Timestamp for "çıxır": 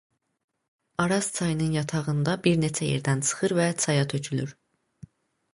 3.29-3.57